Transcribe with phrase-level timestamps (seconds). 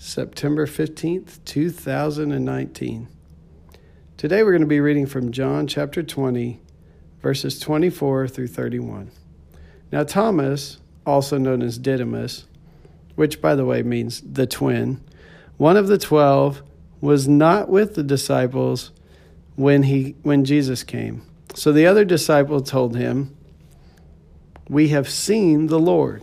[0.00, 3.08] September 15th, 2019.
[4.16, 6.60] Today we're going to be reading from John chapter 20,
[7.20, 9.10] verses 24 through 31.
[9.90, 12.46] Now, Thomas, also known as Didymus,
[13.16, 15.02] which by the way means the twin,
[15.56, 16.62] one of the twelve,
[17.00, 18.92] was not with the disciples
[19.56, 21.22] when, he, when Jesus came.
[21.56, 23.36] So the other disciple told him,
[24.68, 26.22] We have seen the Lord.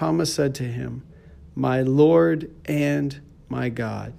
[0.00, 1.02] Thomas said to him,
[1.54, 3.20] My Lord and
[3.50, 4.14] my God.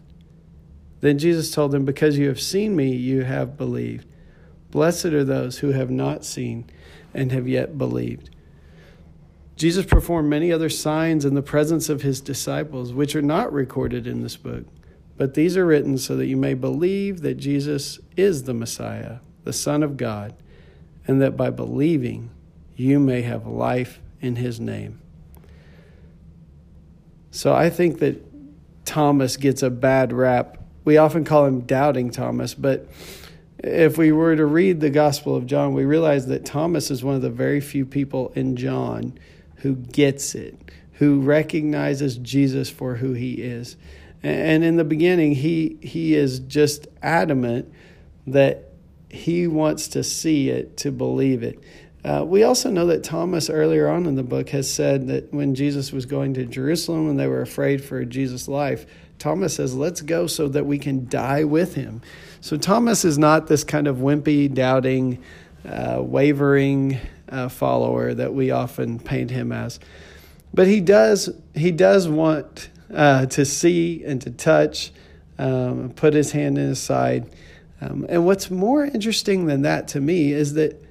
[1.00, 4.06] Then Jesus told him, Because you have seen me, you have believed.
[4.70, 6.70] Blessed are those who have not seen
[7.16, 8.30] and have yet believed.
[9.56, 14.06] Jesus performed many other signs in the presence of his disciples, which are not recorded
[14.06, 14.66] in this book.
[15.18, 19.52] But these are written so that you may believe that Jesus is the Messiah, the
[19.52, 20.36] Son of God,
[21.08, 22.30] and that by believing
[22.76, 25.02] you may have life in his name.
[27.32, 28.22] So I think that
[28.86, 30.58] Thomas gets a bad rap.
[30.84, 32.88] We often call him doubting Thomas, but
[33.60, 37.16] if we were to read the Gospel of John, we realize that Thomas is one
[37.16, 39.18] of the very few people in John
[39.58, 40.58] who gets it,
[40.94, 43.78] who recognizes Jesus for who he is.
[44.24, 47.72] And in the beginning, he, he is just adamant
[48.28, 48.70] that
[49.10, 51.60] he wants to see it to believe it.
[52.04, 55.54] Uh, we also know that Thomas, earlier on in the book, has said that when
[55.54, 58.86] Jesus was going to Jerusalem and they were afraid for Jesus' life,
[59.20, 62.02] Thomas says, Let's go so that we can die with him.
[62.40, 65.22] So Thomas is not this kind of wimpy, doubting,
[65.64, 66.98] uh, wavering
[67.30, 69.80] uh, follower that we often paint him as.
[70.54, 74.92] But he does, he does want uh, to see and to touch,
[75.38, 77.30] um, put his hand in his side.
[77.80, 80.84] Um, and what's more interesting than that to me is that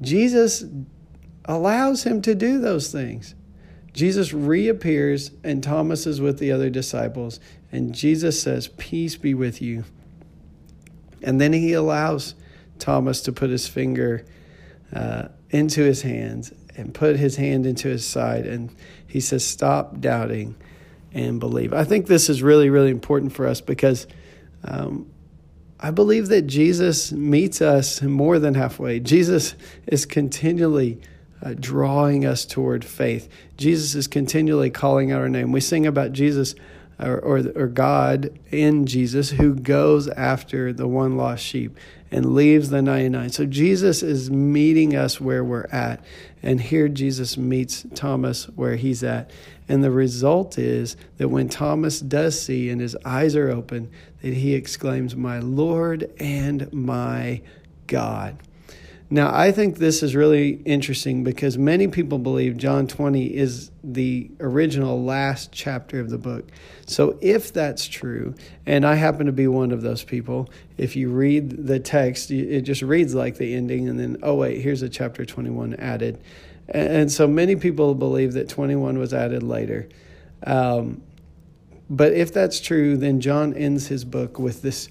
[0.00, 0.64] Jesus
[1.44, 3.34] allows him to do those things.
[3.92, 7.40] Jesus reappears, and Thomas is with the other disciples,
[7.72, 9.84] and Jesus says, Peace be with you.
[11.22, 12.34] And then he allows
[12.78, 14.24] Thomas to put his finger
[14.94, 18.74] uh, into his hands and put his hand into his side, and
[19.06, 20.54] he says, Stop doubting
[21.12, 21.72] and believe.
[21.72, 24.06] I think this is really, really important for us because
[24.64, 25.10] um,
[25.82, 29.00] I believe that Jesus meets us more than halfway.
[29.00, 29.54] Jesus
[29.86, 31.00] is continually
[31.42, 33.30] uh, drawing us toward faith.
[33.56, 35.52] Jesus is continually calling out our name.
[35.52, 36.54] We sing about Jesus
[37.00, 41.76] or, or, or God in Jesus who goes after the one lost sheep
[42.10, 43.30] and leaves the 99.
[43.30, 46.04] So Jesus is meeting us where we're at.
[46.42, 49.30] And here Jesus meets Thomas where he's at.
[49.68, 53.90] And the result is that when Thomas does see and his eyes are open,
[54.22, 57.42] that he exclaims, My Lord and my
[57.86, 58.36] God.
[59.12, 64.30] Now, I think this is really interesting because many people believe John 20 is the
[64.38, 66.48] original last chapter of the book.
[66.86, 70.48] So, if that's true, and I happen to be one of those people,
[70.78, 74.60] if you read the text, it just reads like the ending, and then, oh, wait,
[74.60, 76.22] here's a chapter 21 added.
[76.68, 79.88] And so, many people believe that 21 was added later.
[80.46, 81.02] Um,
[81.88, 84.88] but if that's true, then John ends his book with this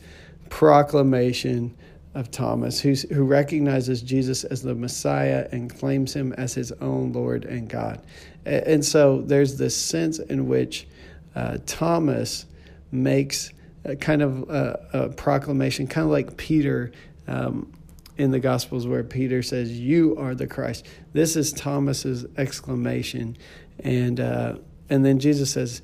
[0.49, 1.73] proclamation
[2.15, 7.13] of Thomas, who's, who recognizes Jesus as the Messiah and claims him as his own
[7.13, 8.01] Lord and God.
[8.45, 10.87] And so there's this sense in which
[11.35, 12.45] uh, Thomas
[12.91, 13.51] makes
[13.85, 16.91] a kind of a, a, proclamation, kind of like Peter
[17.27, 17.71] um,
[18.17, 23.37] in the Gospels, where Peter says, "You are the Christ." This is Thomas's exclamation,
[23.79, 24.55] and uh,
[24.89, 25.81] and then Jesus says,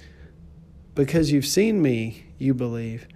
[0.95, 3.07] "Because you've seen me, you believe."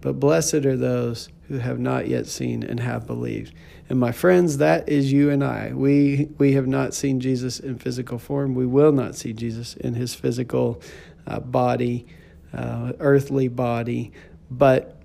[0.00, 3.54] But blessed are those who have not yet seen and have believed.
[3.88, 5.72] And my friends, that is you and I.
[5.74, 8.54] We we have not seen Jesus in physical form.
[8.54, 10.80] We will not see Jesus in his physical
[11.26, 12.06] uh, body
[12.52, 14.12] uh, earthly body,
[14.50, 15.00] but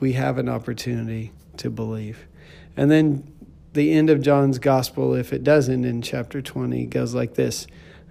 [0.00, 2.26] we have an opportunity to believe.
[2.76, 3.32] And then
[3.72, 7.66] the end of John's gospel, if it doesn't in chapter 20, goes like this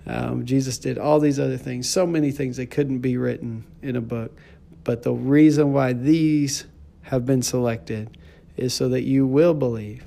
[0.07, 3.95] um, Jesus did all these other things, so many things that couldn't be written in
[3.95, 4.37] a book.
[4.83, 6.65] But the reason why these
[7.05, 8.17] have been selected
[8.57, 10.05] is so that you will believe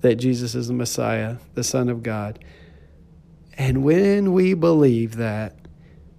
[0.00, 2.38] that Jesus is the Messiah, the Son of God.
[3.56, 5.54] And when we believe that,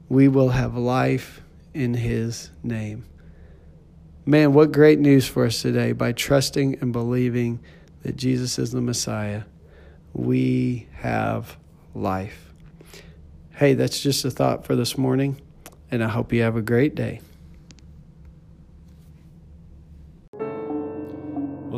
[0.08, 1.42] we will have life
[1.74, 3.06] in His name.
[4.26, 5.92] Man, what great news for us today.
[5.92, 7.60] By trusting and believing
[8.04, 9.44] that Jesus is the Messiah,
[10.14, 11.58] we have
[11.94, 12.54] life.
[13.56, 15.42] Hey, that's just a thought for this morning,
[15.92, 17.20] and I hope you have a great day.